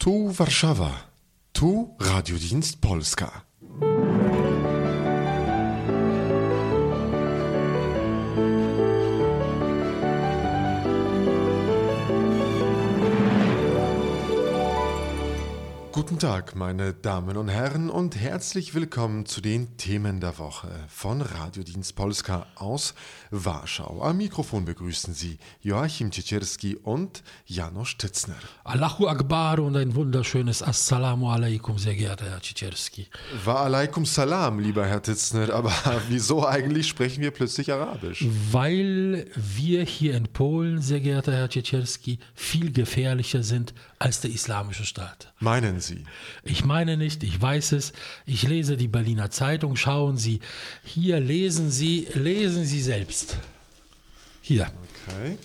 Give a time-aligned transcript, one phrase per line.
[0.00, 0.08] Tu
[0.38, 0.92] Warszawa,
[1.52, 3.44] tu Radiodienst Polska.
[16.00, 21.20] Guten Tag, meine Damen und Herren, und herzlich willkommen zu den Themen der Woche von
[21.20, 22.94] Radiodienst Polska aus
[23.30, 24.00] Warschau.
[24.02, 28.36] Am Mikrofon begrüßen Sie Joachim Ciecierski und Janusz Titzner.
[28.64, 33.06] Allahu Akbar und ein wunderschönes Assalamu alaikum, sehr geehrter Herr Ciecierski.
[33.44, 35.70] Wa alaikum salam, lieber Herr Titzner, aber
[36.08, 38.24] wieso eigentlich sprechen wir plötzlich Arabisch?
[38.50, 44.86] Weil wir hier in Polen, sehr geehrter Herr Ciecierski, viel gefährlicher sind als der islamische
[44.86, 45.34] Staat.
[45.40, 45.89] Meinen Sie?
[46.44, 47.92] Ich meine nicht, ich weiß es.
[48.26, 49.76] Ich lese die Berliner Zeitung.
[49.76, 50.40] Schauen Sie,
[50.84, 53.38] hier lesen Sie, lesen Sie selbst.
[54.40, 54.70] Hier.
[55.06, 55.38] Okay.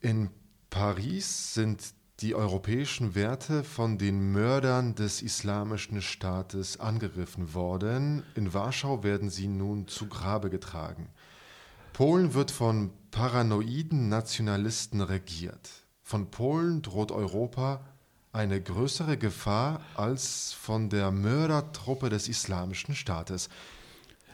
[0.00, 0.30] In
[0.70, 8.22] Paris sind die europäischen Werte von den Mördern des islamischen Staates angegriffen worden.
[8.34, 11.08] In Warschau werden sie nun zu Grabe getragen.
[11.92, 15.70] Polen wird von paranoiden Nationalisten regiert.
[16.02, 17.80] Von Polen droht Europa
[18.32, 23.48] eine größere Gefahr als von der Mördertruppe des Islamischen Staates.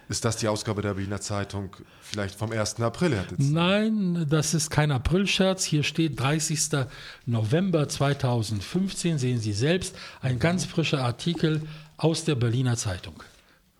[0.09, 2.81] Ist das die Ausgabe der Berliner Zeitung vielleicht vom 1.
[2.81, 3.27] April?
[3.37, 5.65] Nein, das ist kein Aprilscherz.
[5.65, 6.87] Hier steht 30.
[7.27, 11.67] November 2015, sehen Sie selbst, ein ganz frischer Artikel
[11.99, 13.23] aus der Berliner Zeitung.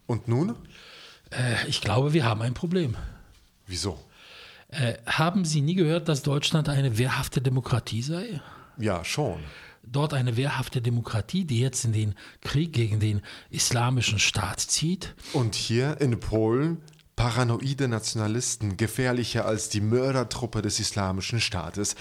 [0.07, 0.55] Und nun?
[1.31, 2.95] Äh, ich glaube, wir haben ein Problem.
[3.67, 3.99] Wieso?
[4.69, 8.41] Äh, haben Sie nie gehört, dass Deutschland eine wehrhafte Demokratie sei?
[8.77, 9.41] Ja, schon.
[9.83, 15.15] Dort eine wehrhafte Demokratie, die jetzt in den Krieg gegen den islamischen Staat zieht.
[15.33, 16.83] Und hier in Polen
[17.17, 21.97] paranoide Nationalisten, gefährlicher als die Mördertruppe des islamischen Staates.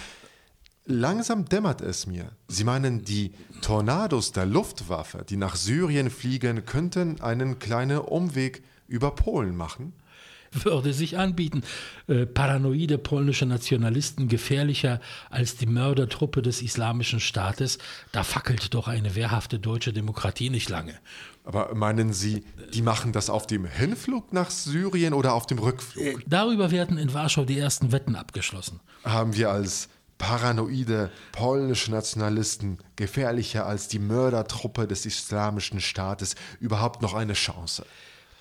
[0.85, 2.31] Langsam dämmert es mir.
[2.47, 9.11] Sie meinen, die Tornados der Luftwaffe, die nach Syrien fliegen, könnten einen kleinen Umweg über
[9.11, 9.93] Polen machen?
[10.51, 11.63] Würde sich anbieten.
[12.07, 14.99] Äh, paranoide polnische Nationalisten gefährlicher
[15.29, 17.77] als die Mördertruppe des Islamischen Staates.
[18.11, 20.95] Da fackelt doch eine wehrhafte deutsche Demokratie nicht lange.
[21.43, 22.43] Aber meinen Sie,
[22.73, 26.05] die machen das auf dem Hinflug nach Syrien oder auf dem Rückflug?
[26.05, 28.81] Äh, darüber werden in Warschau die ersten Wetten abgeschlossen.
[29.05, 29.87] Haben wir als
[30.17, 37.85] paranoide polnische Nationalisten gefährlicher als die Mördertruppe des Islamischen Staates überhaupt noch eine Chance?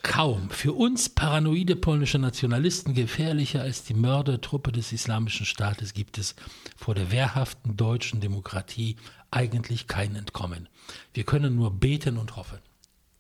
[0.02, 0.50] Kaum.
[0.50, 6.34] Für uns paranoide polnische Nationalisten gefährlicher als die Mördertruppe des Islamischen Staates gibt es
[6.76, 8.96] vor der wehrhaften deutschen Demokratie
[9.30, 10.68] eigentlich kein Entkommen.
[11.12, 12.58] Wir können nur beten und hoffen.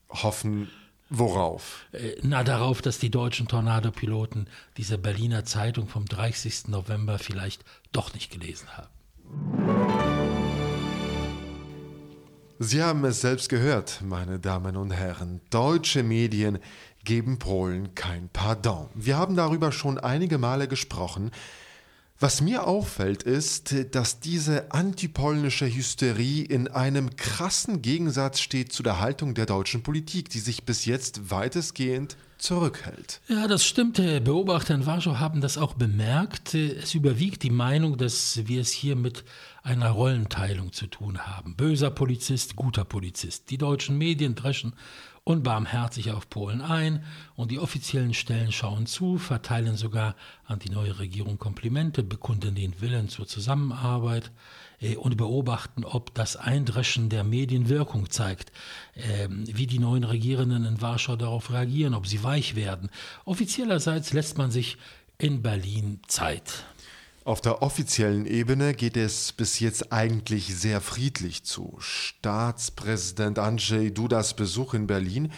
[0.08, 0.68] Hoffen
[1.08, 1.86] worauf?
[1.92, 6.68] Äh, na, darauf, dass die deutschen Tornadopiloten diese Berliner Zeitung vom 30.
[6.68, 9.85] November vielleicht doch nicht gelesen haben.
[12.58, 15.42] Sie haben es selbst gehört, meine Damen und Herren.
[15.50, 16.58] Deutsche Medien
[17.04, 18.88] geben Polen kein Pardon.
[18.94, 21.32] Wir haben darüber schon einige Male gesprochen.
[22.18, 29.00] Was mir auffällt, ist, dass diese antipolnische Hysterie in einem krassen Gegensatz steht zu der
[29.00, 33.20] Haltung der deutschen Politik, die sich bis jetzt weitestgehend zurückhält.
[33.28, 33.96] Ja, das stimmt.
[33.96, 36.54] Beobachter in Warschau haben das auch bemerkt.
[36.54, 39.24] Es überwiegt die Meinung, dass wir es hier mit
[39.66, 41.56] einer Rollenteilung zu tun haben.
[41.56, 43.50] Böser Polizist, guter Polizist.
[43.50, 44.74] Die deutschen Medien dreschen
[45.24, 47.02] unbarmherzig auf Polen ein
[47.34, 52.80] und die offiziellen Stellen schauen zu, verteilen sogar an die neue Regierung Komplimente, bekunden den
[52.80, 54.30] Willen zur Zusammenarbeit
[54.80, 58.52] äh, und beobachten, ob das Eindreschen der Medien Wirkung zeigt,
[58.94, 62.88] äh, wie die neuen Regierenden in Warschau darauf reagieren, ob sie weich werden.
[63.24, 64.76] Offiziellerseits lässt man sich
[65.18, 66.66] in Berlin Zeit.
[67.26, 71.74] Auf der offiziellen Ebene geht es bis jetzt eigentlich sehr friedlich zu.
[71.80, 75.32] Staatspräsident Andrzej Dudas Besuch in Berlin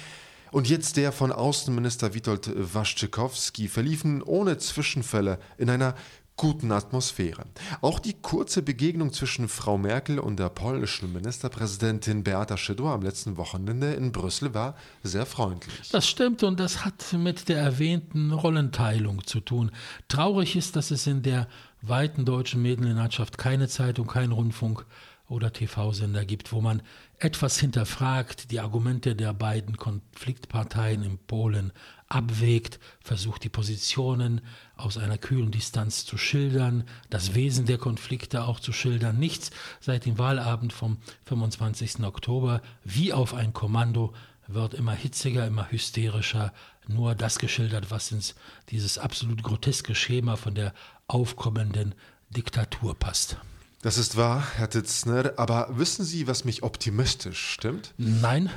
[0.50, 5.94] und jetzt der von Außenminister Witold Waszczykowski verliefen ohne Zwischenfälle in einer
[6.38, 7.44] guten Atmosphäre.
[7.82, 13.36] Auch die kurze Begegnung zwischen Frau Merkel und der polnischen Ministerpräsidentin Beata Szydło am letzten
[13.36, 15.90] Wochenende in Brüssel war sehr freundlich.
[15.90, 19.72] Das stimmt und das hat mit der erwähnten Rollenteilung zu tun.
[20.06, 21.48] Traurig ist, dass es in der
[21.82, 24.86] weiten deutschen Medienlandschaft keine Zeitung, kein Rundfunk
[25.28, 26.82] oder TV-Sender gibt, wo man
[27.20, 31.72] etwas hinterfragt, die Argumente der beiden Konfliktparteien in Polen
[32.08, 34.40] abwägt, versucht die Positionen
[34.76, 39.18] aus einer kühlen Distanz zu schildern, das Wesen der Konflikte auch zu schildern.
[39.18, 39.50] Nichts
[39.80, 42.04] seit dem Wahlabend vom 25.
[42.04, 44.14] Oktober, wie auf ein Kommando,
[44.46, 46.52] wird immer hitziger, immer hysterischer,
[46.86, 48.34] nur das geschildert, was ins
[48.70, 50.72] dieses absolut groteske Schema von der
[51.06, 51.94] aufkommenden
[52.30, 53.36] Diktatur passt.
[53.80, 57.94] Das ist wahr, Herr Titzner, aber wissen Sie, was mich optimistisch stimmt?
[57.96, 58.50] Nein.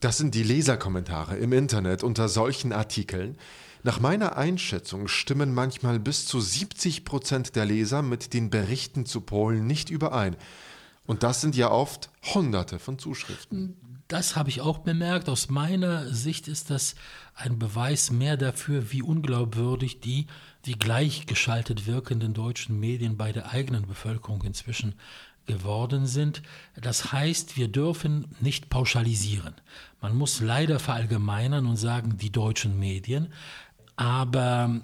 [0.00, 3.38] Das sind die Leserkommentare im Internet unter solchen Artikeln.
[3.82, 9.22] Nach meiner Einschätzung stimmen manchmal bis zu 70 Prozent der Leser mit den Berichten zu
[9.22, 10.36] Polen nicht überein.
[11.06, 13.76] Und das sind ja oft Hunderte von Zuschriften.
[14.08, 15.28] Das habe ich auch bemerkt.
[15.28, 16.96] Aus meiner Sicht ist das
[17.34, 20.26] ein Beweis mehr dafür, wie unglaubwürdig die,
[20.66, 24.94] die gleichgeschaltet wirkenden deutschen Medien bei der eigenen Bevölkerung inzwischen
[25.46, 26.42] geworden sind.
[26.80, 29.54] Das heißt, wir dürfen nicht pauschalisieren.
[30.00, 33.32] Man muss leider verallgemeinern und sagen, die deutschen Medien.
[33.94, 34.80] Aber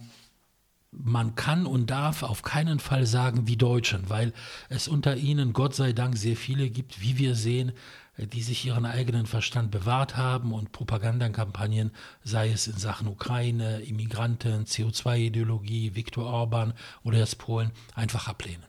[0.92, 4.32] man kann und darf auf keinen Fall sagen, die Deutschen, weil
[4.68, 7.72] es unter ihnen, Gott sei Dank, sehr viele gibt, wie wir sehen,
[8.16, 11.92] die sich ihren eigenen Verstand bewahrt haben und Propagandakampagnen,
[12.24, 16.74] sei es in Sachen Ukraine, Immigranten, CO2-Ideologie, Viktor Orban
[17.04, 18.64] oder jetzt Polen, einfach ablehnen.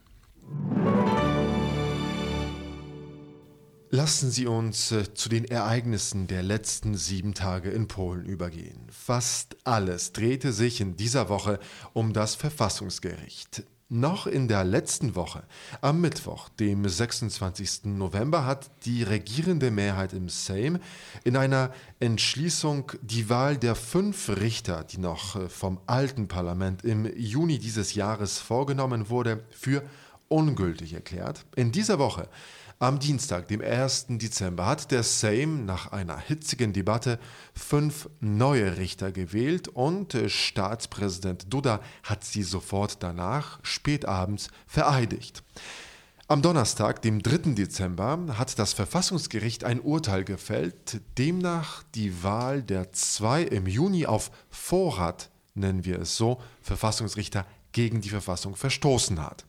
[3.95, 8.87] Lassen Sie uns äh, zu den Ereignissen der letzten sieben Tage in Polen übergehen.
[8.89, 11.59] Fast alles drehte sich in dieser Woche
[11.93, 13.63] um das Verfassungsgericht.
[13.95, 15.43] Noch in der letzten Woche,
[15.81, 17.81] am Mittwoch, dem 26.
[17.83, 20.79] November, hat die regierende Mehrheit im Sejm
[21.23, 27.05] in einer Entschließung die Wahl der fünf Richter, die noch äh, vom alten Parlament im
[27.15, 29.83] Juni dieses Jahres vorgenommen wurde, für
[30.33, 31.45] ungültig erklärt.
[31.55, 32.27] In dieser Woche
[32.79, 34.07] am Dienstag, dem 1.
[34.09, 37.19] Dezember, hat der Sejm nach einer hitzigen Debatte
[37.53, 45.43] fünf neue Richter gewählt und Staatspräsident Duda hat sie sofort danach, spätabends, vereidigt.
[46.27, 47.53] Am Donnerstag, dem 3.
[47.53, 54.31] Dezember, hat das Verfassungsgericht ein Urteil gefällt, demnach die Wahl der zwei im Juni auf
[54.49, 59.45] Vorrat, nennen wir es so, Verfassungsrichter gegen die Verfassung verstoßen hat.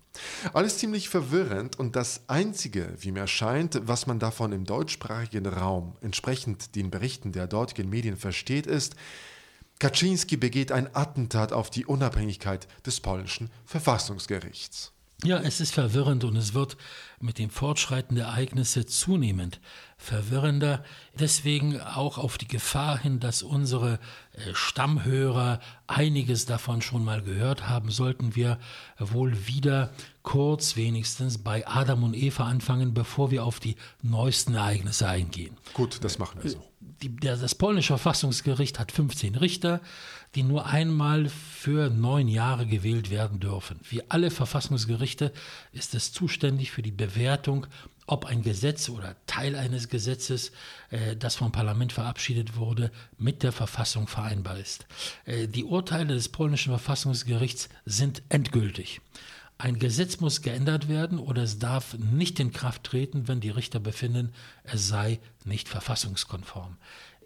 [0.53, 5.97] Alles ziemlich verwirrend und das Einzige, wie mir scheint, was man davon im deutschsprachigen Raum
[6.01, 8.95] entsprechend den Berichten der dortigen Medien versteht, ist,
[9.81, 14.93] Kaczynski begeht ein Attentat auf die Unabhängigkeit des polnischen Verfassungsgerichts.
[15.25, 16.77] Ja, es ist verwirrend und es wird
[17.21, 19.61] mit dem Fortschreiten der Ereignisse zunehmend
[20.05, 20.85] verwirrender.
[21.19, 23.99] Deswegen auch auf die Gefahr hin, dass unsere
[24.33, 28.59] äh, Stammhörer einiges davon schon mal gehört haben, sollten wir
[28.99, 29.91] wohl wieder
[30.23, 35.57] kurz wenigstens bei Adam und Eva anfangen, bevor wir auf die neuesten Ereignisse eingehen.
[35.73, 36.63] Gut, das machen wir so.
[37.03, 39.81] Die, der, das polnische Verfassungsgericht hat 15 Richter,
[40.35, 43.79] die nur einmal für neun Jahre gewählt werden dürfen.
[43.89, 45.33] Wie alle Verfassungsgerichte
[45.73, 47.67] ist es zuständig für die Bewertung,
[48.07, 50.53] ob ein Gesetz oder Teil eines Gesetzes,
[50.91, 54.87] äh, das vom Parlament verabschiedet wurde, mit der Verfassung vereinbar ist.
[55.25, 59.01] Äh, die Urteile des polnischen Verfassungsgerichts sind endgültig.
[59.57, 63.79] Ein Gesetz muss geändert werden oder es darf nicht in Kraft treten, wenn die Richter
[63.79, 64.33] befinden,
[64.65, 66.77] es sei nicht verfassungskonform.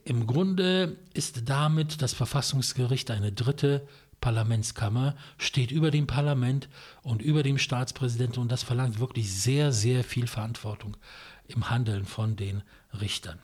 [0.04, 3.86] Im Grunde ist damit das Verfassungsgericht eine dritte
[4.20, 6.68] Parlamentskammer, steht über dem Parlament
[7.02, 10.96] und über dem Staatspräsidenten und das verlangt wirklich sehr, sehr viel Verantwortung
[11.46, 12.62] im Handeln von den
[13.00, 13.38] Richtern.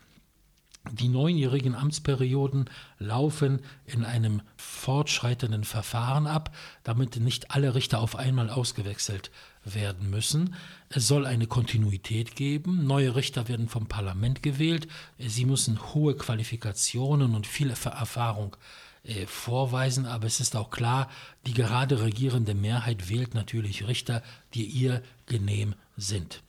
[0.93, 2.69] Die neunjährigen Amtsperioden
[2.99, 9.31] laufen in einem fortschreitenden Verfahren ab, damit nicht alle Richter auf einmal ausgewechselt
[9.65, 10.55] werden müssen.
[10.91, 12.87] Es soll eine Kontinuität geben.
[12.87, 14.87] Neue Richter werden vom Parlament gewählt.
[15.19, 18.84] Sie müssen hohe Qualifikationen und viel Erfahrung äh,
[19.27, 21.11] vorweisen, aber es ist auch klar,
[21.47, 24.23] die gerade regierende Mehrheit wählt natürlich Richter,
[24.55, 26.43] die ihr genehm sind.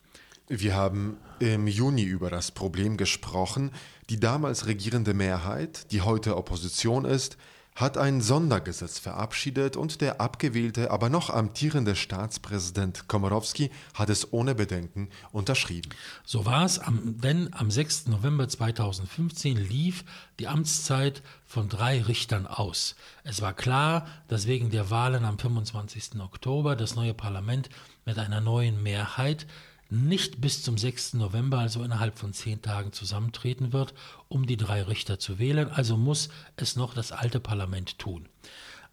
[0.48, 3.72] Wir haben im Juni über das Problem gesprochen.
[4.08, 7.36] Die damals regierende Mehrheit, die heute Opposition ist,
[7.76, 14.54] hat ein Sondergesetz verabschiedet und der abgewählte, aber noch amtierende Staatspräsident Komorowski hat es ohne
[14.54, 15.90] Bedenken unterschrieben.
[16.24, 18.06] So war es, denn am 6.
[18.08, 20.04] November 2015 lief
[20.38, 22.96] die Amtszeit von drei Richtern aus.
[23.24, 26.18] Es war klar, dass wegen der Wahlen am 25.
[26.18, 27.68] Oktober das neue Parlament
[28.06, 29.46] mit einer neuen Mehrheit
[29.90, 31.14] nicht bis zum 6.
[31.14, 33.94] November, also innerhalb von zehn Tagen, zusammentreten wird,
[34.28, 35.68] um die drei Richter zu wählen.
[35.68, 38.28] Also muss es noch das alte Parlament tun.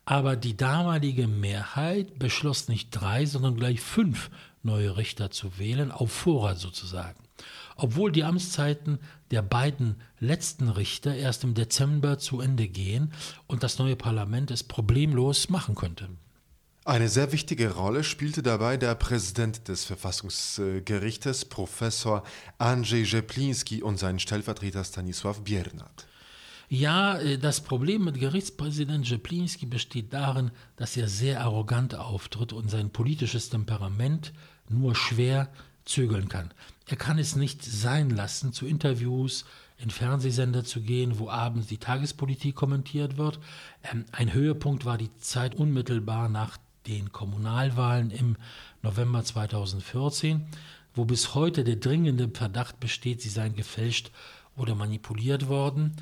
[0.06, 4.30] Aber die damalige Mehrheit beschloss nicht drei, sondern gleich fünf
[4.62, 7.20] neue Richter zu wählen, auf Vorrat sozusagen.
[7.76, 9.00] Obwohl die Amtszeiten
[9.32, 13.14] der beiden letzten Richter erst im Dezember zu Ende gehen
[13.48, 16.10] und das neue Parlament es problemlos machen könnte.
[16.86, 22.24] Eine sehr wichtige Rolle spielte dabei der Präsident des Verfassungsgerichtes, Professor
[22.58, 26.08] Andrzej Rzepliński und sein Stellvertreter Stanisław Biernat.
[26.68, 32.70] Ja, äh, das Problem mit Gerichtspräsident Jeplinski besteht darin, dass er sehr arrogant auftritt und
[32.70, 34.34] sein politisches Temperament
[34.68, 35.48] nur schwer
[35.86, 36.54] zügeln kann.
[36.88, 39.46] Er kann es nicht sein lassen, zu Interviews
[39.78, 43.40] in Fernsehsender zu gehen, wo abends die Tagespolitik kommentiert wird.
[43.84, 48.36] Ähm, ein Höhepunkt war die Zeit unmittelbar nach den Kommunalwahlen im
[48.82, 50.46] November 2014,
[50.96, 54.12] wo bis heute der dringende Verdacht besteht, sie seien gefälscht
[54.56, 55.96] oder manipuliert worden.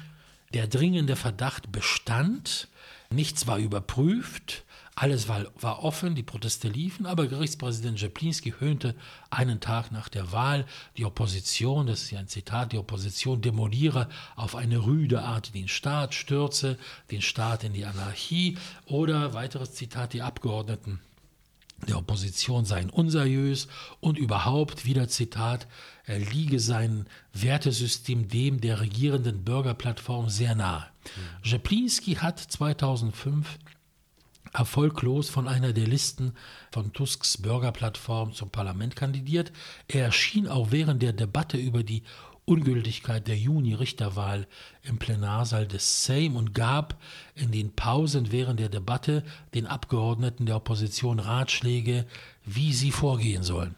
[0.53, 2.67] Der dringende Verdacht bestand,
[3.12, 4.63] nichts war überprüft,
[4.96, 8.96] alles war, war, offen, die Proteste liefen, aber Gerichtspräsident Jeplinski höhnte
[9.30, 10.65] einen Tag nach der Wahl,
[10.98, 15.68] die Opposition, das ist ja ein Zitat, die Opposition demoliere auf eine rüde Art den
[15.68, 16.77] Staat, stürze
[17.10, 21.00] den Staat in die Anarchie oder weiteres Zitat, die Abgeordneten
[21.88, 23.68] der Opposition seien unseriös
[24.00, 25.68] und überhaupt, wieder Zitat,
[26.06, 30.90] er liege sein Wertesystem dem der regierenden Bürgerplattform sehr nahe.
[31.43, 33.58] Jeplinski hat 2005
[34.53, 36.34] erfolglos von einer der Listen
[36.72, 39.51] von Tusks Bürgerplattform zum Parlament kandidiert.
[39.88, 42.03] Er erschien auch während der Debatte über die
[42.46, 44.48] Ungültigkeit der Juni-Richterwahl
[44.84, 47.00] im Plenarsaal des Sejm und gab
[47.36, 52.05] in den Pausen während der Debatte den Abgeordneten der Opposition Ratschläge,
[52.43, 53.75] wie sie vorgehen sollen.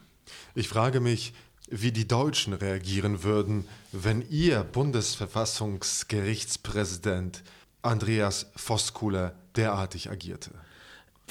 [0.56, 1.34] Ich frage mich,
[1.76, 7.42] wie die Deutschen reagieren würden, wenn ihr Bundesverfassungsgerichtspräsident
[7.82, 10.52] Andreas Voskuhle derartig agierte.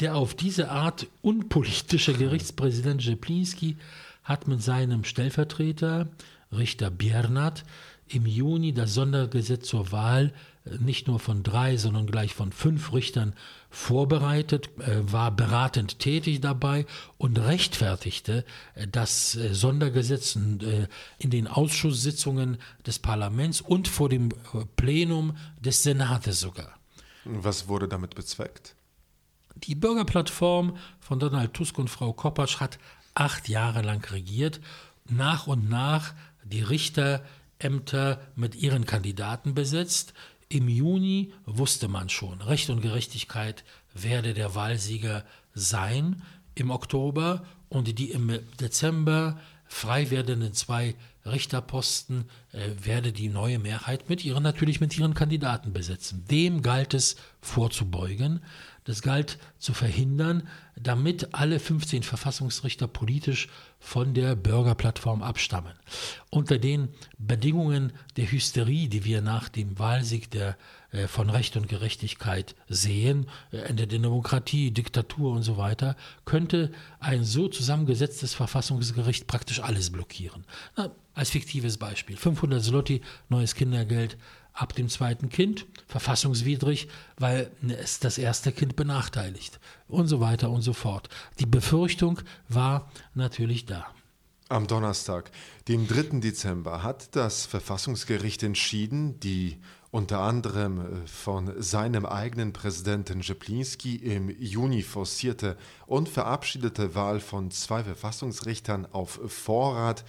[0.00, 3.76] Der auf diese Art unpolitische Gerichtspräsident Jeplinski
[4.24, 6.08] hat mit seinem Stellvertreter
[6.50, 7.62] Richter Biernat
[8.08, 10.32] im Juni das Sondergesetz zur Wahl
[10.80, 13.34] nicht nur von drei, sondern gleich von fünf Richtern
[13.70, 16.86] vorbereitet, äh, war beratend tätig dabei
[17.18, 20.88] und rechtfertigte äh, das Sondergesetz in
[21.30, 24.28] den Ausschusssitzungen des Parlaments und vor dem
[24.76, 26.78] Plenum des Senates sogar.
[27.24, 28.74] Was wurde damit bezweckt?
[29.56, 32.78] Die Bürgerplattform von Donald Tusk und Frau Kopacz hat
[33.14, 34.60] acht Jahre lang regiert.
[35.08, 36.14] Nach und nach
[36.44, 40.14] die Richterämter mit ihren Kandidaten besetzt.
[40.52, 46.20] Im Juni wusste man schon, Recht und Gerechtigkeit werde der Wahlsieger sein
[46.54, 50.94] im Oktober und die im Dezember frei werdenden zwei
[51.24, 56.26] Richterposten äh, werde die neue Mehrheit mit ihren natürlich mit ihren Kandidaten besetzen.
[56.30, 58.40] Dem galt es vorzubeugen.
[58.84, 63.48] Das galt zu verhindern, damit alle 15 Verfassungsrichter politisch
[63.78, 65.74] von der Bürgerplattform abstammen.
[66.30, 70.56] Unter den Bedingungen der Hysterie, die wir nach dem Wahlsieg der,
[70.90, 76.72] äh, von Recht und Gerechtigkeit sehen, äh, Ende der Demokratie, Diktatur und so weiter, könnte
[76.98, 80.44] ein so zusammengesetztes Verfassungsgericht praktisch alles blockieren.
[80.76, 82.16] Na, als fiktives Beispiel.
[82.16, 84.16] 500 Zloty, neues Kindergeld,
[84.52, 90.62] ab dem zweiten Kind, verfassungswidrig, weil es das erste Kind benachteiligt und so weiter und
[90.62, 91.08] so fort.
[91.38, 93.86] Die Befürchtung war natürlich da.
[94.48, 95.30] Am Donnerstag,
[95.68, 96.20] dem 3.
[96.20, 99.58] Dezember, hat das Verfassungsgericht entschieden, die
[99.90, 105.56] unter anderem äh, von seinem eigenen Präsidenten Jeplinski im Juni forcierte
[105.86, 110.04] und verabschiedete Wahl von zwei Verfassungsrichtern auf Vorrat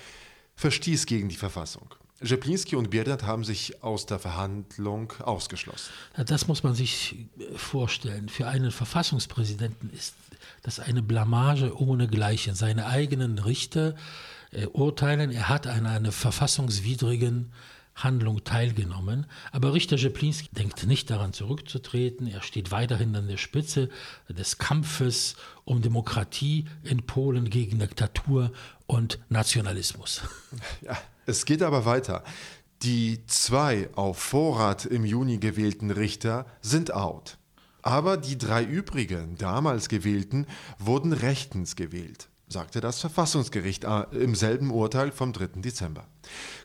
[0.55, 1.93] verstieß gegen die Verfassung.
[2.23, 5.91] Jeplinski und Bierdert haben sich aus der Verhandlung ausgeschlossen.
[6.25, 8.29] Das muss man sich äh, vorstellen.
[8.29, 10.15] Für einen Verfassungspräsidenten ist
[10.61, 12.55] das eine Blamage ohne Gleichen.
[12.55, 13.95] Seine eigenen Richter
[14.51, 17.51] äh, urteilen, er hat an einer verfassungswidrigen
[17.95, 19.27] Handlung teilgenommen.
[19.51, 22.27] Aber Richter Jeplinski denkt nicht daran zurückzutreten.
[22.27, 23.89] Er steht weiterhin an der Spitze
[24.29, 28.51] des Kampfes um Demokratie in Polen gegen Diktatur
[28.87, 30.21] und Nationalismus.
[30.81, 32.23] Ja, es geht aber weiter.
[32.81, 37.37] Die zwei auf Vorrat im Juni gewählten Richter sind out.
[37.81, 40.47] Aber die drei übrigen, damals gewählten,
[40.79, 45.61] wurden rechtens gewählt, sagte das Verfassungsgericht äh, im selben Urteil vom 3.
[45.61, 46.07] Dezember.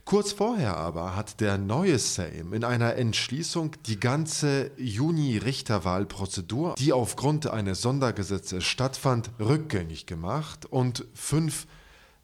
[0.05, 7.47] Kurz vorher aber hat der neue Sejm in einer Entschließung die ganze Juni-Richterwahlprozedur, die aufgrund
[7.47, 11.67] eines Sondergesetzes stattfand, rückgängig gemacht und fünf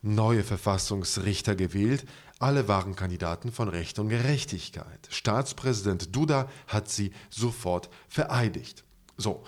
[0.01, 2.05] neue Verfassungsrichter gewählt,
[2.39, 5.07] alle waren Kandidaten von Recht und Gerechtigkeit.
[5.09, 8.83] Staatspräsident Duda hat sie sofort vereidigt.
[9.17, 9.43] So,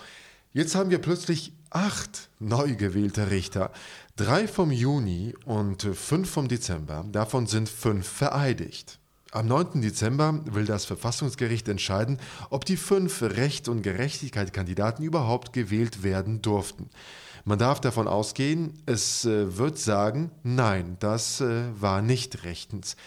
[0.54, 3.72] jetzt haben wir plötzlich acht neu gewählte Richter,
[4.16, 9.00] drei vom Juni und fünf vom Dezember, davon sind fünf vereidigt.
[9.32, 9.82] Am 9.
[9.82, 12.18] Dezember will das Verfassungsgericht entscheiden,
[12.50, 16.90] ob die fünf Recht- und Gerechtigkeit-Kandidaten überhaupt gewählt werden durften.
[17.48, 22.98] Man darf davon ausgehen, es äh, wird sagen, nein, das äh, war nicht rechtens.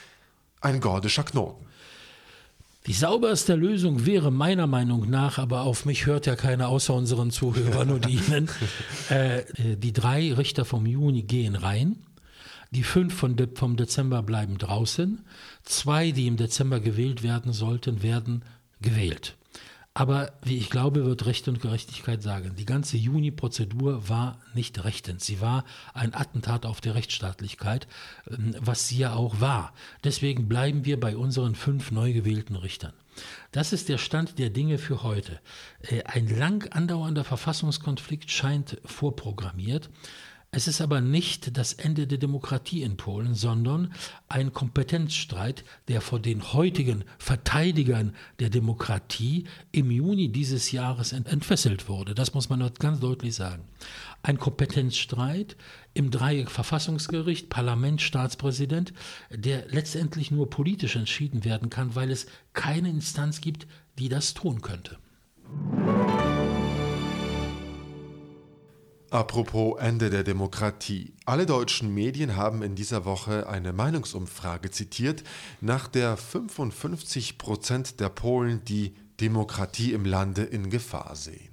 [0.63, 1.67] Ein gordischer Knoten.
[2.87, 7.31] Die sauberste Lösung wäre meiner Meinung nach, aber auf mich hört ja keiner außer unseren
[7.31, 8.49] Zuhörern und Ihnen,
[9.11, 11.99] äh, äh, die drei Richter vom Juni gehen rein,
[12.71, 15.23] die fünf von De vom Dezember bleiben draußen,
[15.65, 18.43] zwei, die im Dezember gewählt werden sollten, werden
[18.81, 19.37] gewählt.
[20.01, 25.27] Aber wie ich glaube, wird Recht und Gerechtigkeit sagen, die ganze Juni-Prozedur war nicht rechtens.
[25.27, 27.87] Sie war ein Attentat auf die Rechtsstaatlichkeit,
[28.31, 29.75] ähm, was sie ja auch war.
[30.03, 32.95] Deswegen bleiben wir bei unseren fünf neu gewählten Richtern.
[33.53, 35.39] Das ist der Stand der Dinge für heute.
[35.83, 39.91] Äh, ein lang andauernder Verfassungskonflikt scheint vorprogrammiert.
[40.53, 43.95] Es ist aber nicht das Ende der Demokratie in Polen, sondern
[44.29, 52.17] ein Kompetenzstreit, der vor den heutigen Verteidigern der Demokratie im Juni dieses Jahres entfesselt wurde.
[52.17, 53.63] Das muss man ganz deutlich sagen.
[54.25, 55.57] Ein Kompetenzstreit
[55.95, 58.93] im Dreieck Verfassungsgericht, Parlament, Staatspräsident,
[59.31, 63.69] der letztendlich nur politisch entschieden werden kann, weil es keine Instanz gibt,
[64.01, 64.99] die das tun könnte.
[69.11, 71.13] Apropos Ende der Demokratie.
[71.25, 75.25] Alle deutschen Medien haben in dieser Woche eine Meinungsumfrage zitiert,
[75.61, 81.51] nach der 55 Prozent der Polen die Demokratie im Lande in Gefahr sehen.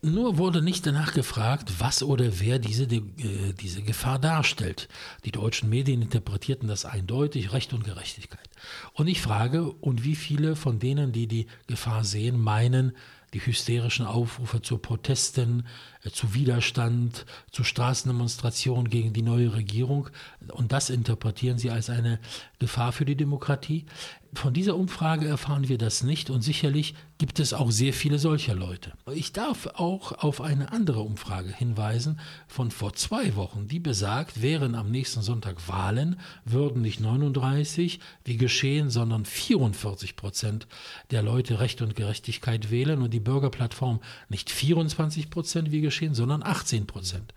[0.00, 4.88] Nur wurde nicht danach gefragt, was oder wer diese, äh, diese Gefahr darstellt.
[5.24, 8.50] Die deutschen Medien interpretierten das eindeutig, Recht und Gerechtigkeit.
[8.92, 12.92] Und ich frage, und wie viele von denen, die die Gefahr sehen, meinen,
[13.34, 15.66] die hysterischen Aufrufe zu Protesten,
[16.12, 20.10] zu Widerstand, zu Straßendemonstrationen gegen die neue Regierung.
[20.52, 22.18] Und das interpretieren sie als eine
[22.58, 23.86] Gefahr für die Demokratie.
[24.34, 28.54] Von dieser Umfrage erfahren wir das nicht und sicherlich gibt es auch sehr viele solcher
[28.54, 28.92] Leute.
[29.14, 32.18] Ich darf auch auf eine andere Umfrage hinweisen
[32.48, 38.36] von vor zwei Wochen, die besagt, wären am nächsten Sonntag Wahlen, würden nicht 39 wie
[38.36, 40.66] geschehen, sondern 44 Prozent
[41.12, 46.42] der Leute Recht und Gerechtigkeit wählen und die Bürgerplattform nicht 24 Prozent wie geschehen, sondern
[46.42, 47.34] 18 Prozent.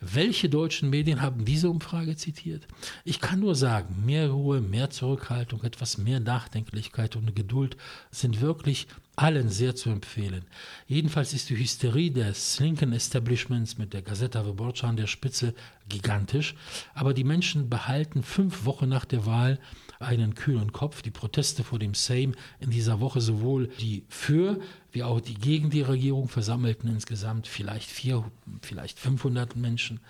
[0.00, 2.66] Welche deutschen Medien haben diese Umfrage zitiert?
[3.04, 7.76] Ich kann nur sagen, mehr Ruhe, mehr Zurückhaltung, etwas mehr Nachdenklichkeit und Geduld
[8.10, 10.44] sind wirklich allen sehr zu empfehlen.
[10.86, 15.54] Jedenfalls ist die Hysterie des linken Establishments mit der Gazeta Wyborcza an der Spitze
[15.88, 16.54] gigantisch,
[16.94, 19.58] aber die Menschen behalten fünf Wochen nach der Wahl
[20.00, 21.02] einen kühlen Kopf.
[21.02, 24.58] Die Proteste vor dem Sejm in dieser Woche sowohl die für
[24.92, 28.24] wie auch die gegen die Regierung versammelten insgesamt vielleicht vier,
[28.62, 30.00] vielleicht 500 Menschen.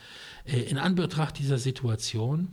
[0.45, 2.49] Äh, in Anbetracht dieser Situation,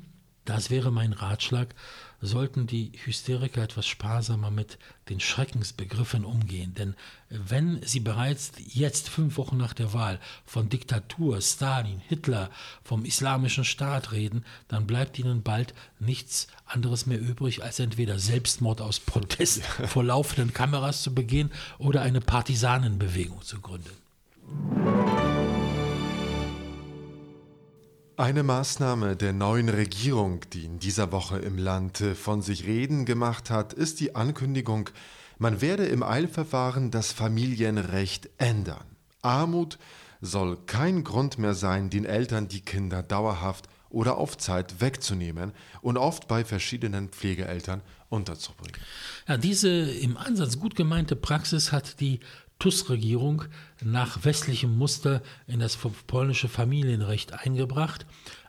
[0.48, 1.76] das wäre mein Ratschlag,
[2.22, 4.80] sollten die Hysteriker etwas sparsamer mit
[5.10, 6.74] den Schreckensbegriffen umgehen.
[6.74, 6.96] Denn
[7.30, 12.50] wenn sie bereits jetzt, fünf Wochen nach der Wahl, von Diktatur, Stalin, Hitler,
[12.84, 18.82] vom islamischen Staat reden, dann bleibt ihnen bald nichts anderes mehr übrig, als entweder Selbstmord
[18.82, 23.92] aus Protest vor laufenden Kameras zu begehen oder eine Partisanenbewegung zu gründen.
[28.20, 33.52] Eine Maßnahme der neuen Regierung, die in dieser Woche im Land von sich reden gemacht
[33.52, 34.90] hat, ist die Ankündigung,
[35.38, 38.88] man werde im Eilverfahren das Familienrecht ändern.
[39.22, 39.78] Armut
[40.20, 45.52] soll kein Grund mehr sein, den Eltern die Kinder dauerhaft oder auf Zeit wegzunehmen
[45.84, 48.82] und oft bei verschiedenen Pflegeeltern unterzubringen.
[49.28, 52.20] Ja, diese im Ansatz gut gemeinte Praxis hat die
[52.60, 53.44] TUS-Regierung
[53.84, 58.06] nach westlichem Muster in das polnische Familienrecht eingebracht.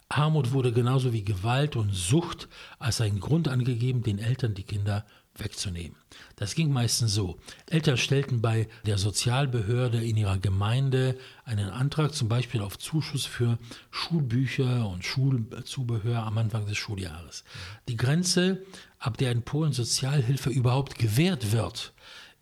[0.09, 5.05] Armut wurde genauso wie Gewalt und Sucht als ein Grund angegeben, den Eltern die Kinder
[5.39, 5.97] wegzunehmen.
[6.37, 7.39] Das ging meistens so.
[7.67, 13.59] Eltern stellten bei der Sozialbehörde in ihrer Gemeinde einen Antrag zum Beispiel auf Zuschuss für
[13.91, 17.45] Schulbücher und Schulzubehör am Anfang des Schuljahres.
[17.89, 18.63] Die Grenze,
[18.99, 21.93] ab der in Polen Sozialhilfe überhaupt gewährt wird,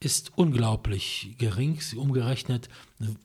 [0.01, 2.69] ist unglaublich gering, umgerechnet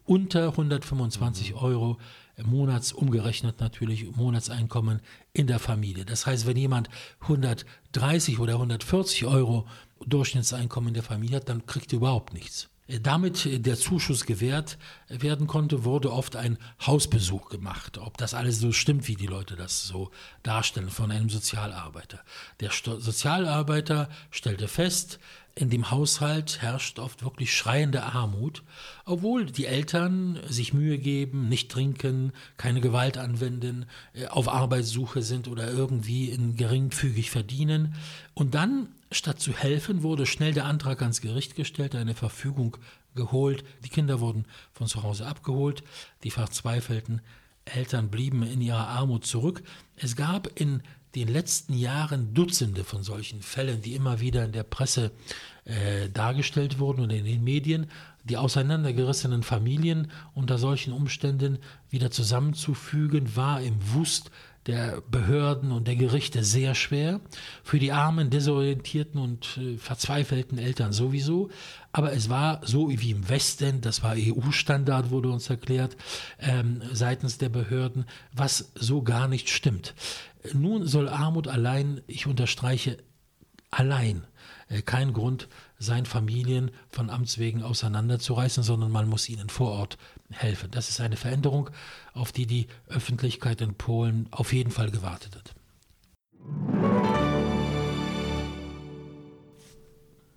[0.06, 1.98] unter 125 Euro
[2.44, 5.02] Monats, umgerechnet natürlich Monatseinkommen
[5.34, 6.06] in der Familie.
[6.06, 6.90] Das heißt, wenn jemand
[7.22, 9.68] 130 oder 140 Euro
[10.06, 12.70] Durchschnittseinkommen in der Familie hat, dann kriegt er überhaupt nichts.
[13.04, 18.00] Damit der Zuschuss gewährt werden konnte, wurde oft ein Hausbesuch gemacht.
[18.00, 20.12] Ob das alles so stimmt, wie die Leute das so
[20.44, 22.20] darstellen, von einem Sozialarbeiter.
[22.60, 25.20] Der Sozialarbeiter stellte fest,
[25.56, 28.64] in dem Haushalt herrscht oft wirklich schreiende Armut,
[29.06, 35.48] obwohl die Eltern sich Mühe geben, nicht trinken, keine Gewalt anwenden, äh, auf Arbeitssuche sind
[35.48, 37.96] oder irgendwie in geringfügig verdienen.
[38.34, 42.78] Und dann, statt zu helfen, wurde schnell der Antrag ans Gericht gestellt, eine Verfügung
[43.14, 43.64] geholt.
[43.84, 45.84] Die Kinder wurden von zu Hause abgeholt.
[46.24, 47.22] Die Verzweifelten
[47.66, 49.62] Eltern blieben in ihrer Armut zurück.
[49.96, 50.82] Es gab in
[51.16, 55.12] den letzten Jahren Dutzende von solchen Fällen, die immer wieder in der Presse
[55.66, 57.88] äh, dargestellt wurden und in den Medien,
[58.24, 64.32] die auseinandergerissenen Familien unter solchen Umständen wieder zusammenzufügen, war im Wust
[64.68, 67.20] der Behörden und der Gerichte sehr schwer,
[67.64, 71.50] für die armen, desorientierten und äh, verzweifelten Eltern sowieso.
[71.92, 75.98] Aber es war so wie im Westen, das war EU-Standard, wurde uns erklärt,
[76.40, 79.96] ähm, seitens der Behörden, was so gar nicht stimmt.
[80.54, 82.98] Nun soll Armut allein, ich unterstreiche,
[83.70, 84.26] allein
[84.70, 85.48] äh, kein Grund
[85.80, 89.98] sein, Familien von Amts wegen auseinanderzureißen, sondern man muss ihnen vor Ort
[90.30, 90.72] helfen.
[90.72, 91.70] Das ist eine Veränderung,
[92.14, 95.56] auf die die Öffentlichkeit in Polen auf jeden Fall gewartet hat.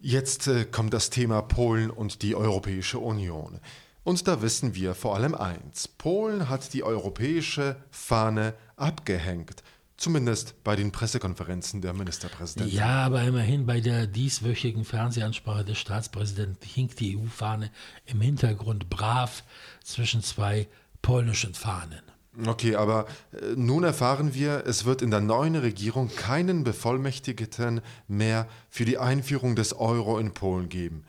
[0.01, 3.59] Jetzt äh, kommt das Thema Polen und die Europäische Union.
[4.03, 5.89] Und da wissen wir vor allem eins.
[5.89, 9.63] Polen hat die europäische Fahne abgehängt.
[9.97, 12.75] Zumindest bei den Pressekonferenzen der Ministerpräsidenten.
[12.75, 17.71] Ja, aber immerhin bei der dieswöchigen Fernsehansprache des Staatspräsidenten hing die EU-Fahne
[18.07, 19.45] im Hintergrund brav
[19.85, 20.67] zwischen zwei
[21.01, 22.03] polnischen Fahnen.
[22.47, 28.49] Okay, aber äh, nun erfahren wir, es wird in der neuen Regierung keinen Bevollmächtigten mehr
[28.69, 31.05] für die Einführung des Euro in Polen geben.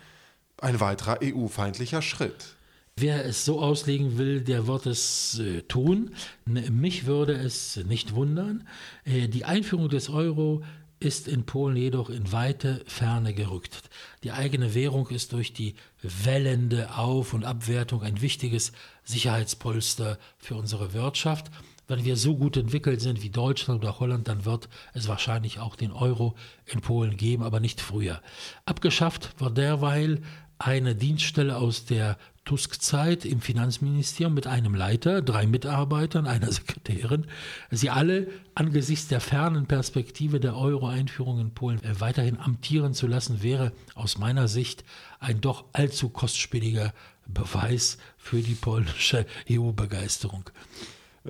[0.62, 2.55] Ein weiterer EU-feindlicher Schritt.
[2.98, 6.16] Wer es so auslegen will, der wird es äh, tun.
[6.46, 8.66] Mich würde es nicht wundern.
[9.04, 10.64] Äh, die Einführung des Euro
[11.02, 13.82] ist in Polen jedoch in weite Ferne gerückt.
[14.24, 18.72] Die eigene Währung ist durch die wellende Auf- und Abwertung ein wichtiges
[19.04, 21.52] Sicherheitspolster für unsere Wirtschaft.
[21.90, 25.76] Wenn wir so gut entwickelt sind wie Deutschland oder Holland, dann wird es wahrscheinlich auch
[25.76, 26.34] den Euro
[26.66, 28.22] in Polen geben, aber nicht früher.
[28.64, 30.22] Abgeschafft wird derweil
[30.58, 37.26] eine Dienststelle aus der Tusk-Zeit im Finanzministerium mit einem Leiter, drei Mitarbeitern, einer Sekretärin.
[37.72, 43.44] Sie alle angesichts der fernen Perspektive der Euro-Einführung in Polen äh, weiterhin amtieren zu lassen,
[43.44, 44.86] wäre aus meiner Sicht
[45.20, 46.94] ein doch allzu kostspieliger
[47.26, 50.50] Beweis für die polnische EU-Begeisterung.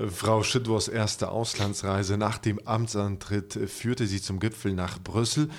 [0.10, 5.50] Frau Schidwors erste Auslandsreise nach dem Amtsantritt führte sie zum Gipfel nach Brüssel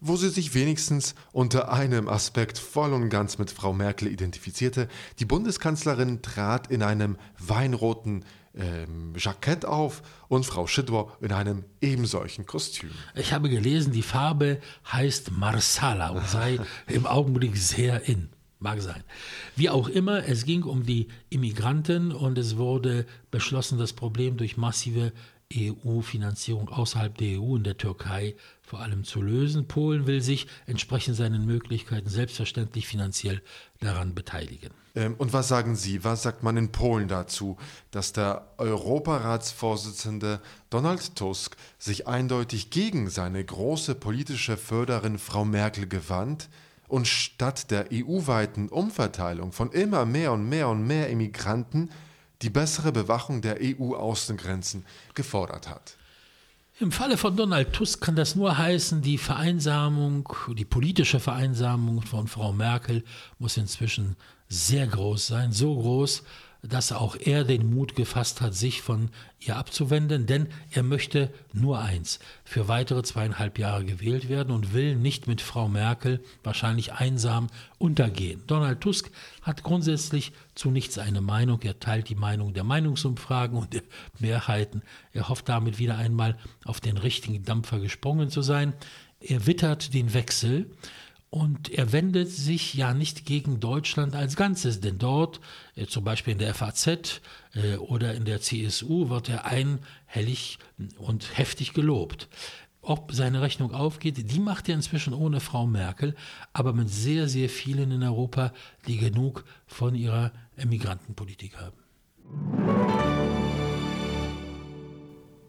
[0.00, 4.88] wo sie sich wenigstens unter einem Aspekt voll und ganz mit Frau Merkel identifizierte.
[5.18, 12.46] Die Bundeskanzlerin trat in einem weinroten ähm, Jackett auf und Frau Schidwar in einem ebensolchen
[12.46, 12.90] Kostüm.
[13.14, 14.60] Ich habe gelesen, die Farbe
[14.90, 16.58] heißt Marsala und sei
[16.88, 18.30] im Augenblick sehr in.
[18.62, 19.02] Mag sein.
[19.56, 24.58] Wie auch immer, es ging um die Immigranten und es wurde beschlossen, das Problem durch
[24.58, 25.12] massive
[25.52, 29.66] EU-Finanzierung außerhalb der EU in der Türkei vor allem zu lösen.
[29.66, 33.42] Polen will sich entsprechend seinen Möglichkeiten selbstverständlich finanziell
[33.80, 34.70] daran beteiligen.
[34.94, 37.56] Ähm, und was sagen Sie, was sagt man in Polen dazu,
[37.90, 46.48] dass der Europaratsvorsitzende Donald Tusk sich eindeutig gegen seine große politische Förderin Frau Merkel gewandt
[46.86, 51.90] und statt der EU-weiten Umverteilung von immer mehr und mehr und mehr Immigranten
[52.42, 55.96] die bessere Bewachung der EU-Außengrenzen gefordert hat.
[56.78, 60.26] Im Falle von Donald Tusk kann das nur heißen, die Vereinsamung,
[60.56, 63.04] die politische Vereinsamung von Frau Merkel
[63.38, 64.16] muss inzwischen
[64.48, 66.22] sehr groß sein, so groß,
[66.62, 69.08] dass auch er den Mut gefasst hat, sich von
[69.40, 74.96] ihr abzuwenden, denn er möchte nur eins, für weitere zweieinhalb Jahre gewählt werden und will
[74.96, 78.42] nicht mit Frau Merkel wahrscheinlich einsam untergehen.
[78.46, 79.10] Donald Tusk
[79.42, 83.82] hat grundsätzlich zu nichts eine Meinung, er teilt die Meinung der Meinungsumfragen und der
[84.18, 88.74] Mehrheiten, er hofft damit wieder einmal auf den richtigen Dampfer gesprungen zu sein,
[89.20, 90.66] er wittert den Wechsel,
[91.30, 95.40] und er wendet sich ja nicht gegen Deutschland als Ganzes, denn dort,
[95.76, 97.20] äh, zum Beispiel in der FAZ
[97.54, 100.58] äh, oder in der CSU, wird er einhellig
[100.98, 102.28] und heftig gelobt.
[102.82, 106.16] Ob seine Rechnung aufgeht, die macht er inzwischen ohne Frau Merkel,
[106.52, 108.52] aber mit sehr, sehr vielen in Europa,
[108.88, 113.19] die genug von ihrer Emigrantenpolitik haben.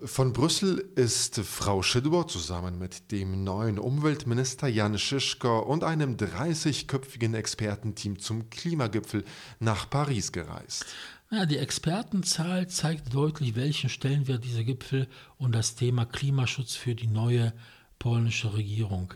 [0.04, 7.36] Von Brüssel ist Frau Schidor zusammen mit dem neuen Umweltminister Jan Schischko und einem 30-köpfigen
[7.36, 9.24] Expertenteam zum Klimagipfel
[9.60, 10.88] nach Paris gereist.
[11.30, 17.08] Ja, die Expertenzahl zeigt deutlich, welchen Stellenwert dieser Gipfel und das Thema Klimaschutz für die
[17.08, 17.54] neue
[18.00, 19.14] polnische Regierung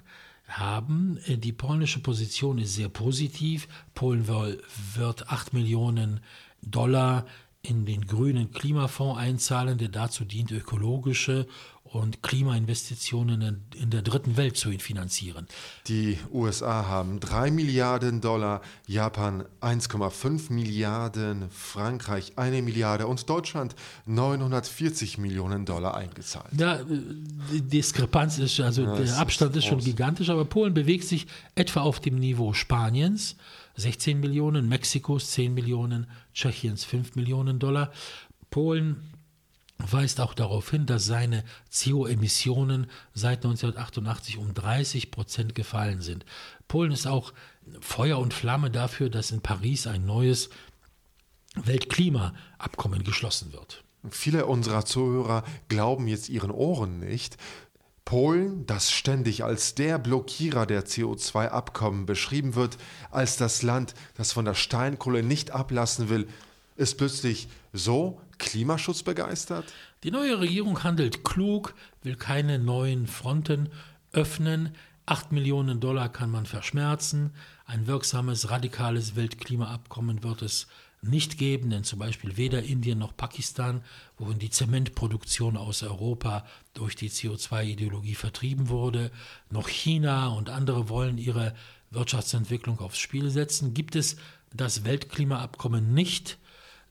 [0.47, 1.17] haben.
[1.27, 3.67] Die polnische Position ist sehr positiv.
[3.95, 6.19] Polen wird 8 Millionen
[6.61, 7.25] Dollar
[7.69, 11.47] in den grünen Klimafonds einzahlen, der dazu dient, ökologische
[11.83, 15.47] und Klimainvestitionen in der dritten Welt zu finanzieren.
[15.87, 23.75] Die USA haben 3 Milliarden Dollar, Japan 1,5 Milliarden, Frankreich 1 Milliarde und Deutschland
[24.07, 26.51] 940 Millionen Dollar eingezahlt.
[26.57, 31.05] Ja, die Diskrepanz ist, also ja, der Abstand ist, ist schon gigantisch, aber Polen bewegt
[31.05, 33.37] sich etwa auf dem Niveau Spaniens,
[33.75, 37.91] 16 Millionen, Mexikos 10 Millionen, Tschechiens 5 Millionen Dollar.
[38.49, 39.11] Polen
[39.77, 46.25] weist auch darauf hin, dass seine CO-Emissionen seit 1988 um 30 Prozent gefallen sind.
[46.67, 47.33] Polen ist auch
[47.81, 50.49] Feuer und Flamme dafür, dass in Paris ein neues
[51.55, 53.83] Weltklimaabkommen geschlossen wird.
[54.09, 57.37] Viele unserer Zuhörer glauben jetzt ihren Ohren nicht.
[58.05, 62.77] Polen, das ständig als der Blockierer der CO2-Abkommen beschrieben wird,
[63.09, 66.27] als das Land, das von der Steinkohle nicht ablassen will,
[66.75, 69.73] ist plötzlich so klimaschutzbegeistert?
[70.03, 73.69] Die neue Regierung handelt klug, will keine neuen Fronten
[74.11, 74.75] öffnen.
[75.07, 77.31] Acht Millionen Dollar kann man verschmerzen.
[77.65, 80.67] Ein wirksames, radikales Weltklimaabkommen wird es
[81.09, 83.83] nicht geben, denn zum Beispiel weder Indien noch Pakistan,
[84.17, 89.11] wohin die Zementproduktion aus Europa durch die CO2-Ideologie vertrieben wurde,
[89.49, 91.55] noch China und andere wollen ihre
[91.91, 94.17] Wirtschaftsentwicklung aufs Spiel setzen, gibt es
[94.53, 96.37] das Weltklimaabkommen nicht,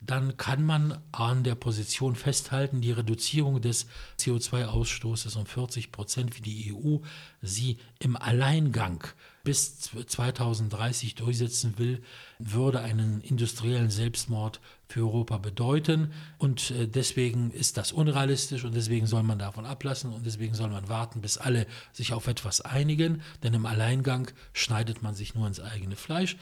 [0.06, 3.86] dann kann man an der Position festhalten, die Reduzierung des
[4.18, 6.98] CO2-Ausstoßes um 40 Prozent, wie die EU
[7.42, 9.04] sie im Alleingang
[9.44, 12.02] bis 2030 durchsetzen will,
[12.38, 16.12] würde einen industriellen Selbstmord für Europa bedeuten.
[16.38, 20.70] Und äh, deswegen ist das unrealistisch und deswegen soll man davon ablassen und deswegen soll
[20.70, 25.46] man warten, bis alle sich auf etwas einigen, denn im Alleingang schneidet man sich nur
[25.46, 26.36] ins eigene Fleisch.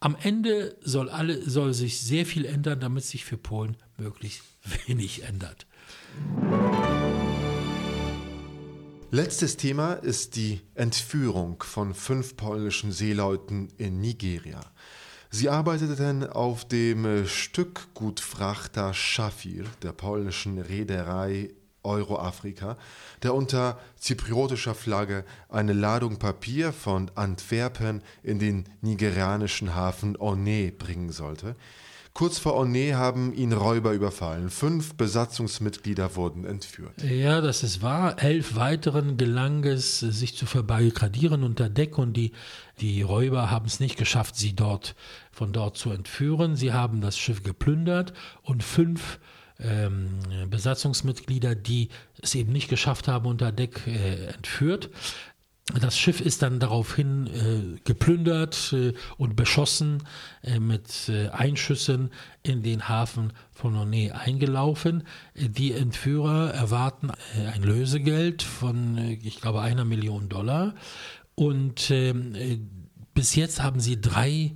[0.00, 4.42] Am Ende soll, alle, soll sich sehr viel ändern, damit sich für Polen möglichst
[4.86, 5.66] wenig ändert.
[9.10, 14.60] Letztes Thema ist die Entführung von fünf polnischen Seeleuten in Nigeria.
[15.30, 21.50] Sie arbeiteten auf dem Stückgutfrachter Schafir der polnischen Reederei
[21.88, 22.76] Euroafrika,
[23.22, 31.10] der unter zypriotischer Flagge eine Ladung Papier von Antwerpen in den nigerianischen Hafen Oné bringen
[31.10, 31.56] sollte.
[32.18, 34.50] Kurz vor Oné haben ihn Räuber überfallen.
[34.50, 37.00] Fünf Besatzungsmitglieder wurden entführt.
[37.00, 38.20] Ja, das ist wahr.
[38.20, 42.32] Elf weiteren gelang es, sich zu verbarrikadieren unter Deck und die,
[42.80, 44.96] die Räuber haben es nicht geschafft, sie dort
[45.30, 46.56] von dort zu entführen.
[46.56, 49.20] Sie haben das Schiff geplündert und fünf
[49.60, 50.18] ähm,
[50.48, 51.88] Besatzungsmitglieder, die
[52.22, 54.90] es eben nicht geschafft haben, unter Deck äh, entführt.
[55.78, 60.02] Das Schiff ist dann daraufhin äh, geplündert äh, und beschossen
[60.42, 62.10] äh, mit äh, Einschüssen
[62.42, 65.04] in den Hafen von Nonnet eingelaufen.
[65.34, 70.74] Die Entführer erwarten äh, ein Lösegeld von, äh, ich glaube, einer Million Dollar.
[71.34, 72.34] Und ähm,
[73.12, 74.54] bis jetzt haben sie drei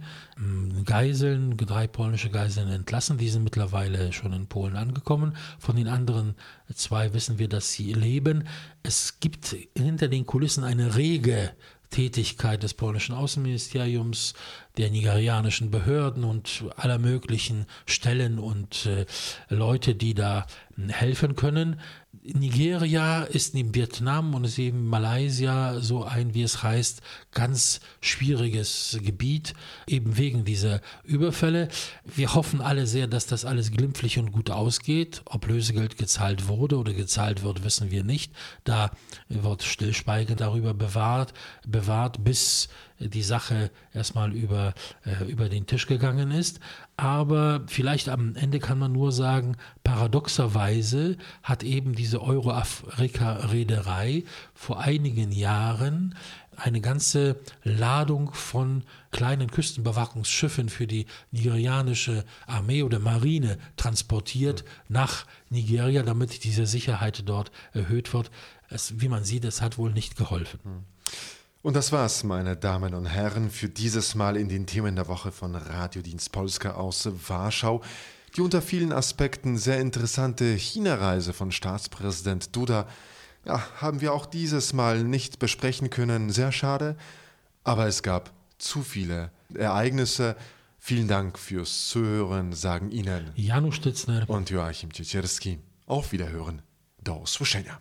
[0.84, 3.18] Geiseln, drei polnische Geiseln entlassen.
[3.18, 5.36] Die sind mittlerweile schon in Polen angekommen.
[5.58, 6.34] Von den anderen
[6.74, 8.48] zwei wissen wir, dass sie leben.
[8.82, 11.52] Es gibt hinter den Kulissen eine rege
[11.92, 14.34] Tätigkeit des polnischen Außenministeriums,
[14.76, 19.06] der nigerianischen Behörden und aller möglichen Stellen und äh,
[19.48, 20.46] Leute, die da
[20.88, 21.80] helfen können.
[22.22, 27.00] Nigeria ist neben Vietnam und ist eben Malaysia so ein, wie es heißt,
[27.32, 29.54] ganz schwieriges Gebiet,
[29.86, 31.68] eben wegen dieser Überfälle.
[32.04, 35.22] Wir hoffen alle sehr, dass das alles glimpflich und gut ausgeht.
[35.24, 38.32] Ob Lösegeld gezahlt wurde oder gezahlt wird, wissen wir nicht.
[38.64, 38.90] Da
[39.28, 41.32] wird Stillschweigen darüber bewahrt,
[41.66, 44.74] bewahrt bis die Sache erstmal über,
[45.04, 46.60] äh, über den Tisch gegangen ist.
[46.96, 54.24] Aber vielleicht am Ende kann man nur sagen, paradoxerweise hat eben diese Euroafrika-Reederei
[54.54, 56.14] vor einigen Jahren
[56.56, 66.02] eine ganze Ladung von kleinen Küstenbewachungsschiffen für die nigerianische Armee oder Marine transportiert nach Nigeria,
[66.02, 68.30] damit diese Sicherheit dort erhöht wird.
[68.68, 70.60] Es, wie man sieht, es hat wohl nicht geholfen.
[71.62, 75.30] Und das war's, meine Damen und Herren, für dieses Mal in den Themen der Woche
[75.30, 77.82] von Radiodienst Polska aus Warschau.
[78.36, 82.88] Die unter vielen Aspekten sehr interessante China-Reise von Staatspräsident Duda
[83.44, 86.30] ja, haben wir auch dieses Mal nicht besprechen können.
[86.30, 86.96] Sehr schade,
[87.62, 90.34] aber es gab zu viele Ereignisse.
[90.80, 95.60] Vielen Dank fürs Zuhören, sagen Ihnen Janusz Stützner und Joachim Ciecierski.
[95.86, 96.62] Auf Wiederhören.
[97.04, 97.80] Do usłyszenia.